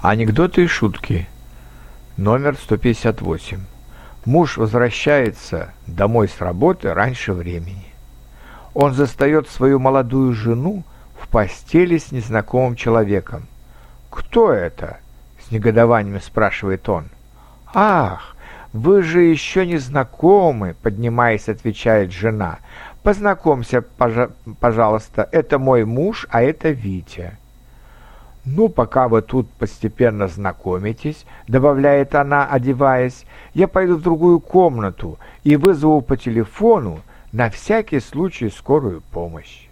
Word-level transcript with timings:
Анекдоты 0.00 0.62
и 0.62 0.66
шутки. 0.68 1.26
Номер 2.16 2.54
158. 2.54 3.58
Муж 4.26 4.56
возвращается 4.56 5.72
домой 5.88 6.28
с 6.28 6.40
работы 6.40 6.94
раньше 6.94 7.32
времени. 7.32 7.92
Он 8.74 8.94
застает 8.94 9.48
свою 9.48 9.80
молодую 9.80 10.34
жену 10.34 10.84
в 11.20 11.26
постели 11.26 11.98
с 11.98 12.12
незнакомым 12.12 12.76
человеком. 12.76 13.48
«Кто 14.08 14.52
это?»— 14.52 14.98
с 15.44 15.50
негодованием 15.50 16.20
спрашивает 16.20 16.88
он. 16.88 17.06
«Ах, 17.74 18.36
вы 18.72 19.02
же 19.02 19.22
еще 19.22 19.66
не 19.66 19.78
знакомы»,— 19.78 20.76
поднимаясь, 20.82 21.48
отвечает 21.48 22.12
жена. 22.12 22.60
«Познакомься, 23.02 23.82
пожалуйста, 24.60 25.28
это 25.32 25.58
мой 25.58 25.84
муж, 25.84 26.28
а 26.30 26.40
это 26.40 26.70
Витя». 26.70 27.36
«Ну, 28.44 28.68
пока 28.68 29.08
вы 29.08 29.22
тут 29.22 29.48
постепенно 29.50 30.28
знакомитесь»,— 30.28 31.26
добавляет 31.48 32.14
она, 32.14 32.46
одеваясь, 32.46 33.24
«я 33.54 33.68
пойду 33.68 33.96
в 33.96 34.02
другую 34.02 34.40
комнату 34.40 35.18
и 35.44 35.56
вызову 35.56 36.00
по 36.00 36.16
телефону 36.16 37.00
на 37.32 37.50
всякий 37.50 38.00
случай 38.00 38.48
скорую 38.48 39.02
помощь». 39.12 39.67